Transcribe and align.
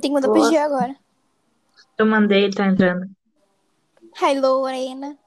Tem 0.00 0.10
que 0.10 0.10
mandar 0.10 0.28
pro 0.28 0.48
G 0.48 0.56
agora. 0.56 0.96
Eu 1.98 2.06
mandei, 2.06 2.44
ele 2.44 2.54
tá 2.54 2.66
entrando. 2.66 3.10
Hi, 4.20 4.38
Lorena. 4.38 5.18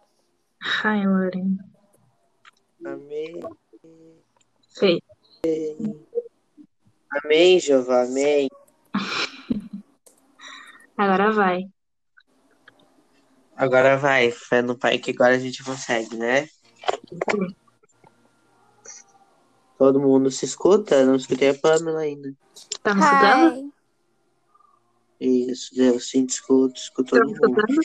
Ai, 0.83 1.05
Lorena. 1.05 1.65
Amém. 2.85 3.39
Fei. 4.77 5.01
Amém, 7.23 7.59
Jeová. 7.59 8.03
Amém. 8.03 8.49
Agora 10.97 11.31
vai. 11.31 11.63
Agora 13.55 13.97
vai, 13.97 14.31
fé 14.31 14.61
no 14.61 14.77
Pai, 14.77 14.99
que 14.99 15.11
agora 15.11 15.35
a 15.35 15.39
gente 15.39 15.63
consegue, 15.63 16.15
né? 16.15 16.47
Todo 19.79 19.97
mundo 19.97 20.29
se 20.29 20.43
escuta? 20.43 21.05
Não 21.05 21.15
escutei 21.15 21.51
a 21.51 21.53
Pamela 21.57 22.01
ainda. 22.01 22.33
Tá 22.83 22.93
me 22.93 22.99
escutando? 23.01 23.71
Hi. 25.21 25.49
Isso, 25.49 25.73
Deus, 25.73 26.09
sim, 26.09 26.25
te 26.25 26.31
escuto, 26.31 26.75
escuto 26.77 27.11
Tá 27.11 27.21
todo 27.21 27.31
me 27.31 27.39
mundo. 27.39 27.61
escutando? 27.61 27.81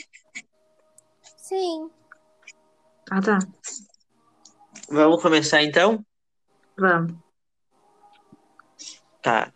Sim. 1.37 1.89
Ah, 3.09 3.21
tá. 3.21 3.39
Vamos 4.89 5.21
começar 5.21 5.63
então? 5.63 6.05
Vamos. 6.77 7.13
Tá. 9.21 9.53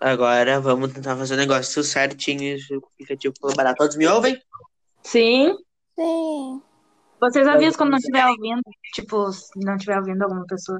Agora 0.00 0.60
vamos 0.60 0.92
tentar 0.92 1.16
fazer 1.16 1.34
o 1.34 1.38
negócio 1.38 1.82
certinho, 1.82 2.56
explicativo 2.56 3.34
colaborar. 3.40 3.74
Todos 3.74 3.96
me 3.96 4.06
ouvem? 4.06 4.40
Sim. 5.02 5.56
Sim. 5.98 6.62
Vocês 7.20 7.48
avisam 7.48 7.78
quando 7.78 7.90
não 7.90 7.98
estiver 7.98 8.24
ouvindo. 8.26 8.62
Tipo, 8.94 9.32
se 9.32 9.58
não 9.64 9.74
estiver 9.74 9.98
ouvindo 9.98 10.22
alguma 10.22 10.46
pessoa. 10.46 10.78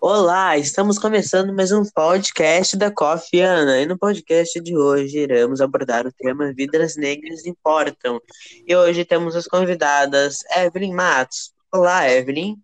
Olá, 0.00 0.58
estamos 0.58 0.98
começando 0.98 1.54
mais 1.54 1.72
um 1.72 1.82
podcast 1.82 2.76
da 2.76 2.90
Coffee 2.90 3.40
Ana. 3.40 3.80
E 3.80 3.86
no 3.86 3.98
podcast 3.98 4.60
de 4.60 4.76
hoje 4.76 5.18
iremos 5.18 5.60
abordar 5.60 6.06
o 6.06 6.12
tema 6.12 6.52
Vidas 6.52 6.96
Negras 6.96 7.46
Importam. 7.46 8.20
E 8.66 8.76
hoje 8.76 9.04
temos 9.04 9.34
as 9.34 9.46
convidadas 9.46 10.38
Evelyn 10.54 10.92
Matos. 10.92 11.54
Olá, 11.72 12.08
Evelyn. 12.08 12.56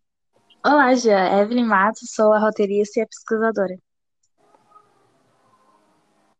Olá, 0.64 0.94
Gia. 0.94 1.40
Evelyn 1.40 1.64
Matos, 1.64 2.10
sou 2.14 2.32
a 2.34 2.38
roteirista 2.38 3.00
e 3.00 3.02
a 3.02 3.06
pesquisadora. 3.06 3.78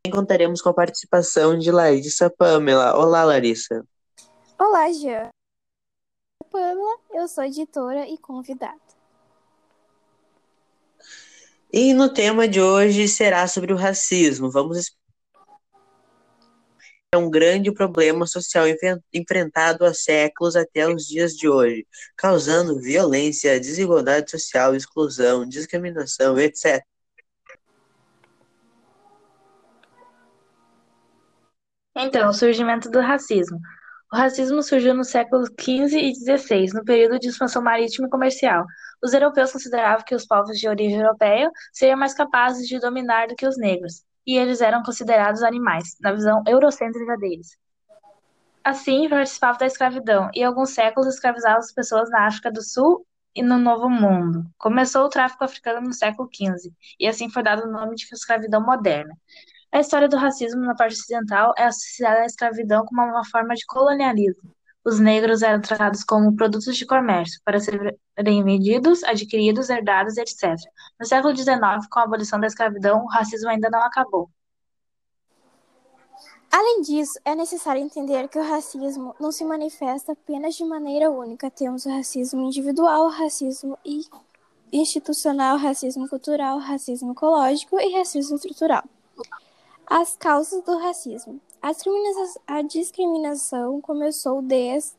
E 0.06 0.10
contaremos 0.10 0.60
com 0.60 0.68
a 0.68 0.74
participação 0.74 1.58
de 1.58 1.70
Larissa 1.70 2.28
Pamela. 2.28 2.94
Olá, 2.94 3.24
Larissa. 3.24 3.82
Olá, 4.58 4.92
Jean. 4.92 5.30
Pamela, 6.50 6.98
eu 7.12 7.28
sou 7.28 7.44
editora 7.44 8.08
e 8.08 8.18
convidada. 8.18 8.78
E 11.72 11.94
no 11.94 12.12
tema 12.12 12.48
de 12.48 12.60
hoje 12.60 13.06
será 13.06 13.46
sobre 13.46 13.72
o 13.72 13.76
racismo. 13.76 14.50
Vamos 14.50 14.92
é 17.12 17.18
um 17.18 17.28
grande 17.28 17.72
problema 17.72 18.24
social 18.24 18.66
enfrentado 19.12 19.84
há 19.84 19.92
séculos 19.92 20.54
até 20.54 20.86
os 20.86 21.06
dias 21.06 21.32
de 21.32 21.48
hoje, 21.48 21.84
causando 22.16 22.80
violência, 22.80 23.58
desigualdade 23.58 24.30
social, 24.30 24.76
exclusão, 24.76 25.44
discriminação, 25.44 26.38
etc. 26.38 26.80
Então, 31.96 32.30
o 32.30 32.32
surgimento 32.32 32.88
do 32.88 33.00
racismo. 33.00 33.58
O 34.12 34.16
racismo 34.16 34.60
surgiu 34.60 34.92
no 34.92 35.04
século 35.04 35.44
XV 35.46 35.96
e 35.96 36.12
XVI, 36.12 36.74
no 36.74 36.84
período 36.84 37.16
de 37.20 37.28
expansão 37.28 37.62
marítima 37.62 38.08
e 38.08 38.10
comercial. 38.10 38.66
Os 39.00 39.12
europeus 39.12 39.52
consideravam 39.52 40.04
que 40.04 40.16
os 40.16 40.26
povos 40.26 40.58
de 40.58 40.68
origem 40.68 41.00
europeia 41.00 41.48
seriam 41.72 41.96
mais 41.96 42.12
capazes 42.12 42.66
de 42.66 42.80
dominar 42.80 43.28
do 43.28 43.36
que 43.36 43.46
os 43.46 43.56
negros, 43.56 44.02
e 44.26 44.36
eles 44.36 44.60
eram 44.60 44.82
considerados 44.82 45.44
animais, 45.44 45.96
na 46.00 46.12
visão 46.12 46.42
eurocêntrica 46.44 47.16
deles. 47.18 47.56
Assim, 48.64 49.08
participavam 49.08 49.58
da 49.60 49.66
escravidão, 49.66 50.28
e 50.34 50.42
alguns 50.42 50.70
séculos 50.70 51.14
escravizavam 51.14 51.60
as 51.60 51.72
pessoas 51.72 52.10
na 52.10 52.26
África 52.26 52.50
do 52.50 52.62
Sul 52.62 53.06
e 53.32 53.44
no 53.44 53.58
Novo 53.58 53.88
Mundo. 53.88 54.44
Começou 54.58 55.04
o 55.04 55.08
tráfico 55.08 55.44
africano 55.44 55.86
no 55.86 55.94
século 55.94 56.28
XV, 56.34 56.72
e 56.98 57.06
assim 57.06 57.30
foi 57.30 57.44
dado 57.44 57.62
o 57.62 57.70
nome 57.70 57.94
de 57.94 58.06
escravidão 58.12 58.60
moderna. 58.60 59.14
A 59.72 59.78
história 59.78 60.08
do 60.08 60.16
racismo 60.16 60.60
na 60.62 60.74
parte 60.74 60.94
ocidental 60.94 61.54
é 61.56 61.64
associada 61.64 62.22
à 62.22 62.26
escravidão 62.26 62.84
como 62.84 63.02
uma 63.02 63.24
forma 63.24 63.54
de 63.54 63.64
colonialismo. 63.66 64.50
Os 64.84 64.98
negros 64.98 65.42
eram 65.42 65.60
tratados 65.60 66.02
como 66.02 66.34
produtos 66.34 66.76
de 66.76 66.86
comércio, 66.86 67.40
para 67.44 67.60
serem 67.60 68.44
vendidos, 68.44 69.04
adquiridos, 69.04 69.68
herdados, 69.68 70.16
etc. 70.16 70.56
No 70.98 71.06
século 71.06 71.36
XIX, 71.36 71.86
com 71.90 72.00
a 72.00 72.02
abolição 72.02 72.40
da 72.40 72.46
escravidão, 72.46 73.04
o 73.04 73.08
racismo 73.08 73.48
ainda 73.48 73.70
não 73.70 73.82
acabou. 73.82 74.28
Além 76.50 76.80
disso, 76.80 77.20
é 77.24 77.34
necessário 77.36 77.80
entender 77.80 78.26
que 78.26 78.38
o 78.38 78.42
racismo 78.42 79.14
não 79.20 79.30
se 79.30 79.44
manifesta 79.44 80.12
apenas 80.12 80.56
de 80.56 80.64
maneira 80.64 81.08
única. 81.08 81.48
Temos 81.48 81.86
o 81.86 81.90
racismo 81.90 82.40
individual, 82.40 83.04
o 83.04 83.10
racismo 83.10 83.78
institucional, 84.72 85.58
racismo 85.58 86.08
cultural, 86.08 86.58
racismo 86.58 87.12
ecológico 87.12 87.78
e 87.78 87.96
racismo 87.96 88.34
estrutural. 88.34 88.82
As 89.92 90.14
causas 90.14 90.62
do 90.62 90.78
racismo. 90.78 91.40
A 91.60 91.72
discrimina- 91.72 92.34
a 92.46 92.62
discriminação 92.62 93.80
começou 93.80 94.40
desde 94.40 94.92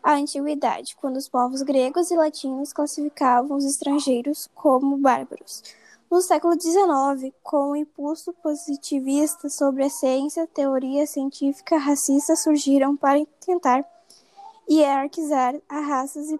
a 0.00 0.12
antiguidade, 0.12 0.94
quando 0.94 1.16
os 1.16 1.28
povos 1.28 1.60
gregos 1.62 2.08
e 2.08 2.14
latinos 2.14 2.72
classificavam 2.72 3.56
os 3.56 3.64
estrangeiros 3.64 4.48
como 4.54 4.96
bárbaros. 4.96 5.64
No 6.08 6.22
século 6.22 6.54
XIX, 6.54 7.34
com 7.42 7.72
o 7.72 7.76
impulso 7.76 8.32
positivista 8.34 9.48
sobre 9.48 9.82
a 9.82 9.90
ciência, 9.90 10.46
teoria 10.46 11.04
científica 11.04 11.76
racista 11.76 12.36
surgiram 12.36 12.96
para 12.96 13.26
tentar 13.44 13.84
hierarquizar 14.70 15.60
as 15.68 15.84
raças 15.84 16.30
e, 16.30 16.38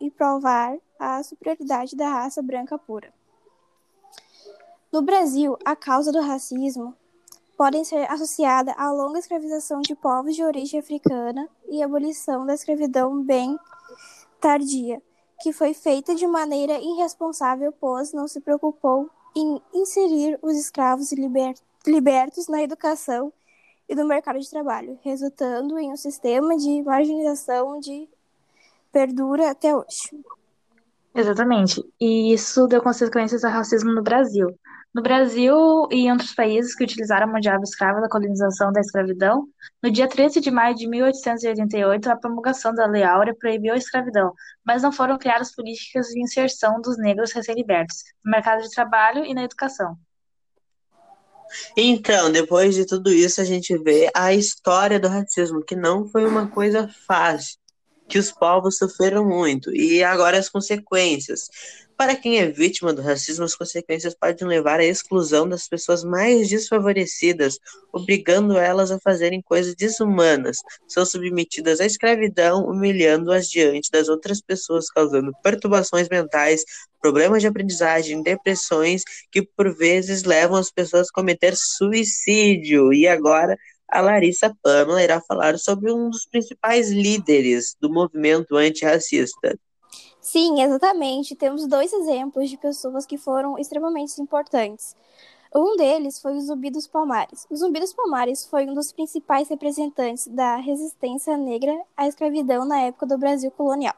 e 0.00 0.08
provar 0.08 0.78
a 1.00 1.20
superioridade 1.24 1.96
da 1.96 2.10
raça 2.10 2.40
branca 2.40 2.78
pura. 2.78 3.12
No 4.92 5.02
Brasil, 5.02 5.58
a 5.64 5.74
causa 5.74 6.12
do 6.12 6.20
racismo 6.20 6.94
podem 7.56 7.84
ser 7.84 8.10
associada 8.10 8.72
à 8.72 8.90
longa 8.90 9.18
escravização 9.18 9.80
de 9.80 9.94
povos 9.94 10.34
de 10.34 10.42
origem 10.42 10.80
africana 10.80 11.48
e 11.68 11.82
abolição 11.82 12.44
da 12.44 12.54
escravidão 12.54 13.22
bem 13.22 13.58
tardia, 14.40 15.00
que 15.40 15.52
foi 15.52 15.72
feita 15.74 16.14
de 16.14 16.26
maneira 16.26 16.78
irresponsável, 16.78 17.72
pois 17.80 18.12
não 18.12 18.26
se 18.26 18.40
preocupou 18.40 19.08
em 19.36 19.60
inserir 19.72 20.38
os 20.42 20.56
escravos 20.56 21.12
liber- 21.12 21.56
libertos 21.86 22.48
na 22.48 22.62
educação 22.62 23.32
e 23.88 23.94
no 23.94 24.06
mercado 24.06 24.38
de 24.38 24.48
trabalho, 24.48 24.98
resultando 25.02 25.78
em 25.78 25.92
um 25.92 25.96
sistema 25.96 26.56
de 26.56 26.82
marginalização 26.82 27.78
de 27.80 28.08
perdura 28.92 29.50
até 29.50 29.76
hoje. 29.76 30.10
Exatamente. 31.14 31.84
E 32.00 32.32
isso 32.32 32.66
deu 32.66 32.82
consequências 32.82 33.44
ao 33.44 33.52
racismo 33.52 33.92
no 33.92 34.02
Brasil. 34.02 34.48
No 34.94 35.02
Brasil 35.02 35.88
e 35.90 36.02
em 36.02 36.12
outros 36.12 36.32
países 36.32 36.72
que 36.72 36.84
utilizaram 36.84 37.24
a 37.24 37.26
mão 37.26 37.40
de 37.40 37.48
obra 37.48 37.64
escrava 37.64 38.00
da 38.00 38.08
colonização 38.08 38.70
da 38.72 38.80
escravidão, 38.80 39.48
no 39.82 39.90
dia 39.90 40.06
13 40.06 40.40
de 40.40 40.52
maio 40.52 40.76
de 40.76 40.86
1888, 40.86 42.08
a 42.08 42.16
promulgação 42.16 42.72
da 42.72 42.86
Lei 42.86 43.02
Áurea 43.02 43.34
proibiu 43.34 43.74
a 43.74 43.76
escravidão, 43.76 44.32
mas 44.64 44.82
não 44.82 44.92
foram 44.92 45.18
criadas 45.18 45.52
políticas 45.52 46.06
de 46.06 46.22
inserção 46.22 46.80
dos 46.80 46.96
negros 46.96 47.32
recém-libertos 47.32 48.04
no 48.24 48.30
mercado 48.30 48.62
de 48.62 48.70
trabalho 48.70 49.24
e 49.24 49.34
na 49.34 49.42
educação. 49.42 49.98
Então, 51.76 52.30
depois 52.30 52.76
de 52.76 52.86
tudo 52.86 53.12
isso, 53.12 53.40
a 53.40 53.44
gente 53.44 53.76
vê 53.76 54.08
a 54.14 54.32
história 54.32 55.00
do 55.00 55.08
racismo, 55.08 55.64
que 55.64 55.74
não 55.74 56.08
foi 56.08 56.24
uma 56.24 56.46
coisa 56.46 56.88
fácil, 57.04 57.58
que 58.08 58.18
os 58.18 58.30
povos 58.30 58.78
sofreram 58.78 59.24
muito, 59.24 59.74
e 59.74 60.04
agora 60.04 60.38
as 60.38 60.48
consequências. 60.48 61.48
Para 61.96 62.16
quem 62.16 62.38
é 62.40 62.46
vítima 62.50 62.92
do 62.92 63.00
racismo, 63.00 63.44
as 63.44 63.54
consequências 63.54 64.14
podem 64.14 64.48
levar 64.48 64.80
à 64.80 64.84
exclusão 64.84 65.48
das 65.48 65.68
pessoas 65.68 66.02
mais 66.02 66.48
desfavorecidas, 66.48 67.56
obrigando 67.92 68.58
elas 68.58 68.90
a 68.90 68.98
fazerem 68.98 69.40
coisas 69.40 69.76
desumanas. 69.76 70.58
São 70.88 71.06
submetidas 71.06 71.80
à 71.80 71.86
escravidão, 71.86 72.64
humilhando-as 72.64 73.48
diante 73.48 73.92
das 73.92 74.08
outras 74.08 74.40
pessoas, 74.40 74.90
causando 74.90 75.32
perturbações 75.40 76.08
mentais, 76.08 76.64
problemas 77.00 77.42
de 77.42 77.46
aprendizagem, 77.46 78.24
depressões, 78.24 79.04
que 79.30 79.42
por 79.42 79.72
vezes 79.76 80.24
levam 80.24 80.56
as 80.56 80.72
pessoas 80.72 81.08
a 81.08 81.12
cometer 81.12 81.54
suicídio. 81.56 82.92
E 82.92 83.06
agora 83.06 83.56
a 83.88 84.00
Larissa 84.00 84.52
Pamela 84.62 85.02
irá 85.02 85.20
falar 85.20 85.56
sobre 85.60 85.92
um 85.92 86.10
dos 86.10 86.26
principais 86.26 86.90
líderes 86.90 87.76
do 87.80 87.88
movimento 87.88 88.56
antirracista. 88.56 89.56
Sim, 90.24 90.62
exatamente. 90.62 91.36
Temos 91.36 91.66
dois 91.66 91.92
exemplos 91.92 92.48
de 92.48 92.56
pessoas 92.56 93.04
que 93.04 93.18
foram 93.18 93.58
extremamente 93.58 94.18
importantes. 94.22 94.96
Um 95.54 95.76
deles 95.76 96.18
foi 96.18 96.32
o 96.34 96.40
Zumbi 96.40 96.70
dos 96.70 96.86
Palmares. 96.86 97.46
O 97.50 97.54
Zumbi 97.54 97.78
dos 97.78 97.92
Palmares 97.92 98.46
foi 98.46 98.66
um 98.66 98.72
dos 98.72 98.90
principais 98.90 99.50
representantes 99.50 100.26
da 100.26 100.56
resistência 100.56 101.36
negra 101.36 101.78
à 101.94 102.08
escravidão 102.08 102.64
na 102.64 102.80
época 102.80 103.04
do 103.04 103.18
Brasil 103.18 103.50
colonial. 103.50 103.94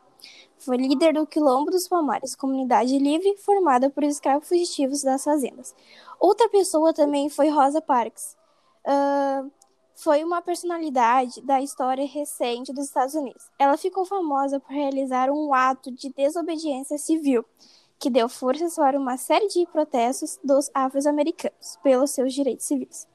Foi 0.58 0.76
líder 0.76 1.14
do 1.14 1.28
Quilombo 1.28 1.70
dos 1.70 1.86
Palmares, 1.86 2.34
comunidade 2.34 2.98
livre 2.98 3.36
formada 3.36 3.88
por 3.88 4.02
escravos 4.02 4.48
fugitivos 4.48 5.04
das 5.04 5.22
fazendas. 5.22 5.76
Outra 6.18 6.48
pessoa 6.48 6.92
também 6.92 7.30
foi 7.30 7.50
Rosa 7.50 7.80
Parks. 7.80 8.36
Uh, 8.84 9.48
foi 9.96 10.22
uma 10.22 10.42
personalidade 10.42 11.40
da 11.40 11.60
história 11.60 12.06
recente 12.06 12.72
dos 12.72 12.84
Estados 12.84 13.14
Unidos. 13.14 13.50
Ela 13.58 13.78
ficou 13.78 14.04
famosa 14.04 14.60
por 14.60 14.70
realizar 14.70 15.30
um 15.30 15.54
ato 15.54 15.90
de 15.90 16.12
desobediência 16.12 16.98
civil 16.98 17.44
que 17.98 18.10
deu 18.10 18.28
forças 18.28 18.76
para 18.76 18.98
uma 18.98 19.16
série 19.16 19.48
de 19.48 19.66
protestos 19.66 20.38
dos 20.44 20.70
afro-americanos 20.74 21.78
pelos 21.82 22.10
seus 22.10 22.34
direitos 22.34 22.66
civis. 22.66 23.08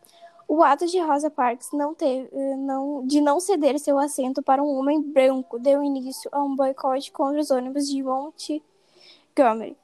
O 0.47 0.63
ato 0.63 0.87
de 0.87 0.99
Rosa 0.99 1.29
Parks 1.29 1.69
não 1.71 1.93
teve, 1.93 2.27
não, 2.57 3.05
de 3.05 3.21
não 3.21 3.39
ceder 3.39 3.79
seu 3.79 3.99
assento 3.99 4.41
para 4.41 4.61
um 4.61 4.79
homem 4.79 4.99
branco 4.99 5.59
deu 5.59 5.83
início 5.83 6.29
a 6.33 6.43
um 6.43 6.55
boicote 6.55 7.11
contra 7.11 7.39
os 7.39 7.51
ônibus 7.51 7.87
de 7.87 8.01
Montgomery, 8.01 9.77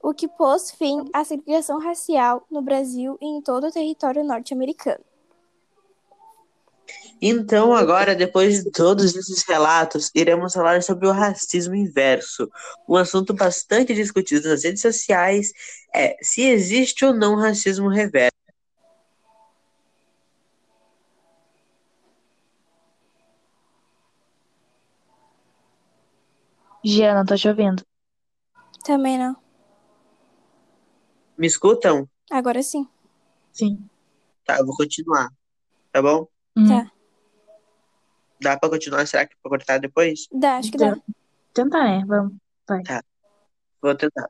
o 0.00 0.12
que 0.12 0.28
pôs 0.28 0.70
fim 0.70 1.08
à 1.10 1.24
segregação 1.24 1.80
racial 1.80 2.44
no 2.50 2.60
Brasil 2.60 3.16
e 3.20 3.26
em 3.26 3.40
todo 3.40 3.66
o 3.66 3.72
território 3.72 4.22
norte-americano. 4.22 5.02
Então, 7.26 7.72
agora, 7.72 8.14
depois 8.14 8.62
de 8.62 8.70
todos 8.70 9.16
esses 9.16 9.42
relatos, 9.48 10.10
iremos 10.14 10.52
falar 10.52 10.82
sobre 10.82 11.06
o 11.08 11.10
racismo 11.10 11.74
inverso. 11.74 12.50
Um 12.86 12.96
assunto 12.96 13.32
bastante 13.32 13.94
discutido 13.94 14.46
nas 14.46 14.62
redes 14.62 14.82
sociais 14.82 15.50
é 15.94 16.18
se 16.20 16.42
existe 16.42 17.02
ou 17.02 17.14
não 17.14 17.34
racismo 17.34 17.88
reverso. 17.88 18.36
Giana, 26.84 27.24
tô 27.24 27.36
te 27.36 27.48
ouvindo. 27.48 27.82
Também 28.84 29.16
não. 29.16 29.34
Me 31.38 31.46
escutam? 31.46 32.06
Agora 32.30 32.62
sim. 32.62 32.86
Sim. 33.50 33.78
Tá, 34.44 34.58
eu 34.58 34.66
vou 34.66 34.76
continuar. 34.76 35.30
Tá 35.90 36.02
bom? 36.02 36.28
Uhum. 36.54 36.68
Tá. 36.68 36.93
Dá 38.44 38.58
pra 38.58 38.68
continuar? 38.68 39.06
Será 39.06 39.26
que 39.26 39.34
pra 39.42 39.48
cortar 39.48 39.78
depois? 39.78 40.28
Dá, 40.30 40.58
acho 40.58 40.70
que 40.70 40.76
dá. 40.76 40.94
Tentar, 41.54 41.84
né? 41.84 42.04
Vamos. 42.06 42.34
Vai. 42.68 42.82
Vou 43.80 43.94
tentar. 43.94 44.28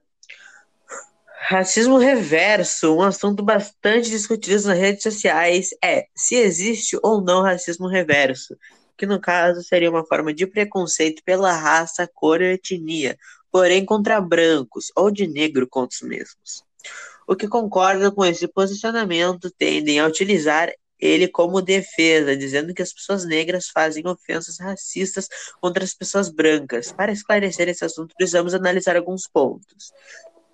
Racismo 1.46 1.98
reverso, 1.98 2.94
um 2.94 3.02
assunto 3.02 3.42
bastante 3.42 4.08
discutido 4.08 4.66
nas 4.68 4.78
redes 4.78 5.02
sociais, 5.02 5.70
é 5.82 6.06
se 6.14 6.36
existe 6.36 6.98
ou 7.02 7.20
não 7.20 7.42
racismo 7.42 7.86
reverso, 7.88 8.56
que 8.96 9.04
no 9.04 9.20
caso 9.20 9.62
seria 9.62 9.90
uma 9.90 10.06
forma 10.06 10.32
de 10.32 10.46
preconceito 10.46 11.22
pela 11.24 11.52
raça, 11.52 12.08
cor 12.14 12.40
e 12.40 12.54
etnia, 12.54 13.18
porém 13.50 13.84
contra 13.84 14.20
brancos 14.20 14.92
ou 14.96 15.10
de 15.10 15.26
negro 15.26 15.68
contra 15.68 15.96
os 15.96 16.02
mesmos. 16.08 16.64
O 17.26 17.34
que 17.34 17.48
concorda 17.48 18.10
com 18.10 18.24
esse 18.24 18.46
posicionamento 18.46 19.50
tendem 19.50 19.98
a 19.98 20.06
utilizar 20.06 20.72
ele 21.00 21.28
como 21.28 21.60
defesa, 21.60 22.36
dizendo 22.36 22.72
que 22.74 22.82
as 22.82 22.92
pessoas 22.92 23.24
negras 23.24 23.68
fazem 23.68 24.06
ofensas 24.06 24.58
racistas 24.58 25.28
contra 25.60 25.84
as 25.84 25.94
pessoas 25.94 26.28
brancas. 26.28 26.92
Para 26.92 27.12
esclarecer 27.12 27.68
esse 27.68 27.84
assunto, 27.84 28.14
precisamos 28.16 28.54
analisar 28.54 28.96
alguns 28.96 29.28
pontos. 29.28 29.92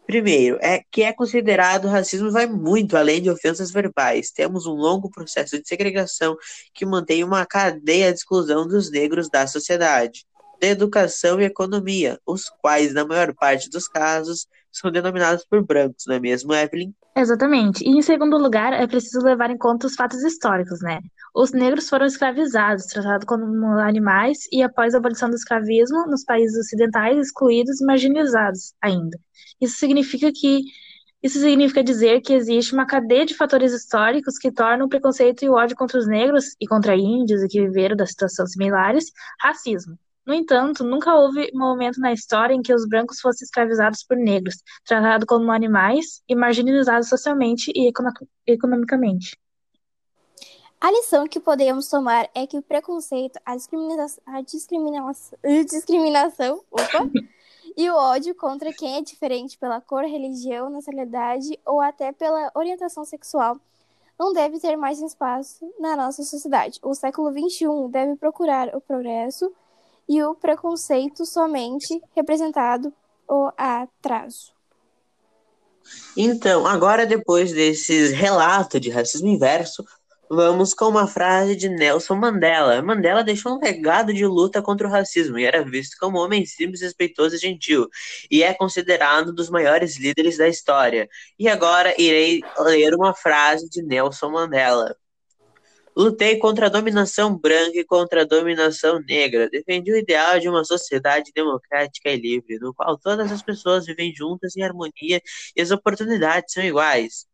Primeiro, 0.07 0.59
é 0.61 0.83
que 0.91 1.03
é 1.03 1.13
considerado 1.13 1.87
racismo 1.87 2.33
vai 2.33 2.45
muito 2.45 2.97
além 2.97 3.23
de 3.23 3.31
ofensas 3.31 3.71
verbais. 3.71 4.33
Temos 4.33 4.67
um 4.67 4.75
longo 4.75 5.09
processo 5.09 5.61
de 5.61 5.69
segregação 5.69 6.37
que 6.75 6.85
mantém 6.85 7.23
uma 7.23 7.47
cadeia 7.47 8.13
de 8.13 8.19
exclusão 8.19 8.67
dos 8.67 8.91
negros 8.91 9.31
da 9.31 9.47
sociedade, 9.47 10.27
da 10.61 10.67
educação 10.67 11.41
e 11.41 11.45
economia, 11.45 12.19
os 12.27 12.51
quais, 12.61 12.93
na 12.93 13.05
maior 13.05 13.33
parte 13.35 13.71
dos 13.71 13.87
casos, 13.87 14.49
são 14.73 14.91
denominados 14.91 15.45
por 15.45 15.65
brancos, 15.65 16.05
não 16.07 16.17
é 16.17 16.21
mesmo, 16.21 16.55
Evelyn? 16.55 16.93
Exatamente. 17.17 17.85
E 17.85 17.89
em 17.89 18.03
segundo 18.03 18.39
lugar, 18.39 18.73
é 18.73 18.87
preciso 18.87 19.25
levar 19.25 19.51
em 19.51 19.59
conta 19.59 19.87
os 19.87 19.95
fatos 19.95 20.23
históricos, 20.23 20.81
né? 20.81 21.01
Os 21.35 21.53
negros 21.53 21.89
foram 21.89 22.07
escravizados, 22.07 22.87
tratados 22.87 23.27
como 23.27 23.67
animais 23.79 24.39
e, 24.53 24.63
após 24.63 24.95
a 24.95 24.99
abolição 24.99 25.29
do 25.29 25.37
escravismo, 25.37 26.07
nos 26.07 26.25
países 26.25 26.57
ocidentais, 26.59 27.19
excluídos 27.19 27.81
e 27.81 27.85
marginalizados 27.85 28.73
ainda. 28.81 29.19
Isso 29.61 29.77
significa 29.77 30.31
que 30.33 30.63
isso 31.23 31.39
significa 31.39 31.85
dizer 31.85 32.23
que 32.23 32.33
existe 32.33 32.73
uma 32.73 32.87
cadeia 32.87 33.27
de 33.27 33.35
fatores 33.35 33.75
históricos 33.75 34.39
que 34.39 34.51
tornam 34.51 34.87
o 34.87 34.89
preconceito 34.89 35.45
e 35.45 35.51
o 35.51 35.53
ódio 35.53 35.77
contra 35.77 35.99
os 35.99 36.07
negros 36.07 36.57
e 36.59 36.67
contra 36.67 36.97
índios 36.97 37.43
e 37.43 37.49
que 37.49 37.61
viveram 37.61 37.95
das 37.95 38.11
situações 38.11 38.53
similares 38.53 39.05
racismo. 39.39 39.99
No 40.31 40.37
entanto, 40.37 40.85
nunca 40.85 41.13
houve 41.13 41.51
momento 41.53 41.99
na 41.99 42.13
história 42.13 42.55
em 42.55 42.63
que 42.63 42.73
os 42.73 42.87
brancos 42.87 43.19
fossem 43.19 43.45
escravizados 43.45 44.05
por 44.05 44.17
negros, 44.17 44.63
tratados 44.87 45.27
como 45.27 45.51
animais 45.51 46.23
e 46.29 46.37
marginalizados 46.37 47.09
socialmente 47.09 47.73
e 47.75 47.93
economicamente. 48.47 49.37
A 50.81 50.89
lição 50.93 51.27
que 51.27 51.41
podemos 51.41 51.89
tomar 51.89 52.31
é 52.33 52.47
que 52.47 52.57
o 52.57 52.63
preconceito, 52.63 53.41
a 53.45 53.57
discriminação, 53.57 54.23
a 54.25 54.41
discriminação, 54.41 55.39
discriminação 55.69 56.63
opa, 56.71 57.11
e 57.77 57.91
o 57.91 57.97
ódio 57.97 58.33
contra 58.33 58.73
quem 58.73 58.99
é 58.99 59.03
diferente 59.03 59.59
pela 59.59 59.81
cor, 59.81 60.05
religião, 60.05 60.71
nacionalidade 60.71 61.59
ou 61.67 61.81
até 61.81 62.13
pela 62.13 62.53
orientação 62.55 63.05
sexual 63.05 63.59
não 64.17 64.33
deve 64.33 64.61
ter 64.61 64.77
mais 64.77 65.01
espaço 65.01 65.69
na 65.81 65.97
nossa 65.97 66.23
sociedade. 66.23 66.79
O 66.83 66.95
século 66.95 67.33
XXI 67.33 67.89
deve 67.91 68.15
procurar 68.15 68.69
o 68.77 68.81
progresso 68.81 69.53
e 70.11 70.25
o 70.25 70.35
preconceito 70.35 71.25
somente 71.25 72.03
representado 72.17 72.93
o 73.29 73.49
atraso. 73.57 74.53
Então, 76.17 76.67
agora 76.67 77.07
depois 77.07 77.53
desses 77.53 78.11
relatos 78.11 78.81
de 78.81 78.91
racismo 78.91 79.29
inverso, 79.29 79.85
vamos 80.29 80.75
com 80.75 80.87
uma 80.87 81.07
frase 81.07 81.55
de 81.55 81.69
Nelson 81.69 82.17
Mandela. 82.17 82.83
Mandela 82.83 83.23
deixou 83.23 83.55
um 83.55 83.61
legado 83.61 84.13
de 84.13 84.27
luta 84.27 84.61
contra 84.61 84.89
o 84.89 84.91
racismo 84.91 85.39
e 85.39 85.45
era 85.45 85.65
visto 85.65 85.97
como 86.01 86.19
um 86.19 86.23
homem 86.23 86.45
simples, 86.45 86.81
respeitoso 86.81 87.37
e 87.37 87.39
gentil, 87.39 87.89
e 88.29 88.43
é 88.43 88.53
considerado 88.53 89.31
um 89.31 89.35
dos 89.35 89.49
maiores 89.49 89.97
líderes 89.97 90.39
da 90.39 90.49
história. 90.49 91.09
E 91.39 91.49
agora 91.49 91.95
irei 91.97 92.41
ler 92.59 92.97
uma 92.97 93.15
frase 93.15 93.71
de 93.71 93.81
Nelson 93.81 94.31
Mandela. 94.31 94.97
Lutei 95.97 96.37
contra 96.39 96.67
a 96.67 96.69
dominação 96.69 97.37
branca 97.37 97.79
e 97.79 97.85
contra 97.85 98.23
a 98.23 98.25
dominação 98.25 99.01
negra. 99.01 99.49
Defendi 99.51 99.93
o 99.93 99.97
ideal 99.97 100.39
de 100.39 100.49
uma 100.49 100.65
sociedade 100.65 101.33
democrática 101.35 102.11
e 102.11 102.17
livre, 102.17 102.59
no 102.59 102.73
qual 102.73 102.97
todas 102.97 103.31
as 103.33 103.43
pessoas 103.43 103.87
vivem 103.87 104.15
juntas 104.15 104.57
em 104.57 104.63
harmonia 104.63 105.21
e 105.57 105.61
as 105.61 105.71
oportunidades 105.71 106.55
são 106.55 106.63
iguais. 106.63 107.27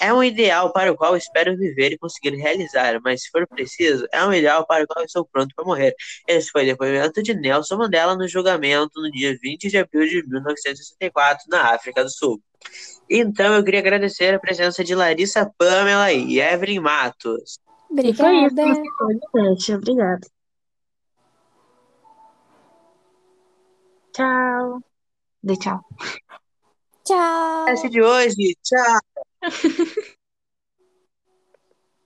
É 0.00 0.12
um 0.12 0.22
ideal 0.22 0.72
para 0.72 0.92
o 0.92 0.96
qual 0.96 1.16
espero 1.16 1.56
viver 1.56 1.92
e 1.92 1.98
conseguir 1.98 2.30
realizar, 2.36 3.00
mas 3.02 3.22
se 3.22 3.30
for 3.30 3.46
preciso, 3.48 4.06
é 4.12 4.24
um 4.24 4.32
ideal 4.32 4.64
para 4.64 4.84
o 4.84 4.86
qual 4.86 5.04
estou 5.04 5.26
pronto 5.26 5.52
para 5.56 5.64
morrer. 5.64 5.92
Esse 6.26 6.50
foi 6.50 6.62
o 6.62 6.66
depoimento 6.66 7.20
de 7.20 7.34
Nelson 7.34 7.76
Mandela 7.76 8.14
no 8.14 8.28
julgamento 8.28 9.02
no 9.02 9.10
dia 9.10 9.36
20 9.42 9.68
de 9.68 9.76
abril 9.76 10.08
de 10.08 10.24
1964, 10.28 11.46
na 11.48 11.74
África 11.74 12.04
do 12.04 12.10
Sul. 12.10 12.40
Então 13.10 13.54
eu 13.54 13.64
queria 13.64 13.80
agradecer 13.80 14.32
a 14.32 14.38
presença 14.38 14.84
de 14.84 14.94
Larissa 14.94 15.50
Pamela 15.58 16.12
e 16.12 16.38
Evelyn 16.38 16.78
Matos. 16.78 17.58
Obrigada. 17.90 18.62
Foi 19.30 19.52
isso, 19.54 19.74
Obrigada. 19.74 20.26
Tchau. 24.12 24.82
Dê 25.42 25.56
tchau. 25.56 25.80
Tchau. 27.04 27.68
Esse 27.68 27.88
de 27.88 28.02
hoje. 28.02 28.56
Tchau. 28.62 29.00